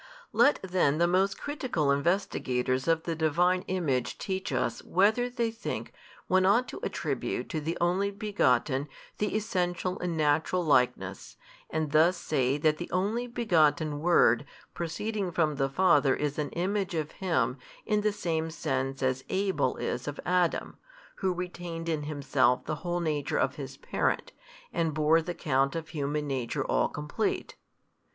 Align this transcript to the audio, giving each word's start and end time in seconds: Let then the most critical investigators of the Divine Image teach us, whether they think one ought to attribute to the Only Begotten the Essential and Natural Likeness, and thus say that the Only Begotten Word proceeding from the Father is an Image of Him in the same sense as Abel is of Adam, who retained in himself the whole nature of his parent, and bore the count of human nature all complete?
Let 0.33 0.57
then 0.63 0.97
the 0.97 1.05
most 1.05 1.39
critical 1.39 1.91
investigators 1.91 2.87
of 2.87 3.03
the 3.03 3.13
Divine 3.13 3.61
Image 3.67 4.17
teach 4.17 4.51
us, 4.51 4.83
whether 4.83 5.29
they 5.29 5.51
think 5.51 5.93
one 6.25 6.43
ought 6.43 6.67
to 6.69 6.79
attribute 6.81 7.49
to 7.49 7.61
the 7.61 7.77
Only 7.79 8.09
Begotten 8.09 8.89
the 9.19 9.35
Essential 9.35 9.99
and 9.99 10.17
Natural 10.17 10.63
Likeness, 10.65 11.37
and 11.69 11.91
thus 11.91 12.17
say 12.17 12.57
that 12.57 12.79
the 12.79 12.89
Only 12.89 13.27
Begotten 13.27 13.99
Word 13.99 14.43
proceeding 14.73 15.31
from 15.31 15.57
the 15.57 15.69
Father 15.69 16.15
is 16.15 16.39
an 16.39 16.49
Image 16.49 16.95
of 16.95 17.11
Him 17.11 17.59
in 17.85 18.01
the 18.01 18.11
same 18.11 18.49
sense 18.49 19.03
as 19.03 19.23
Abel 19.29 19.77
is 19.77 20.07
of 20.07 20.19
Adam, 20.25 20.79
who 21.17 21.31
retained 21.31 21.87
in 21.87 22.05
himself 22.05 22.65
the 22.65 22.77
whole 22.81 23.01
nature 23.01 23.37
of 23.37 23.57
his 23.57 23.77
parent, 23.77 24.31
and 24.73 24.95
bore 24.95 25.21
the 25.21 25.35
count 25.35 25.75
of 25.75 25.89
human 25.89 26.25
nature 26.25 26.65
all 26.65 26.89
complete? 26.89 27.55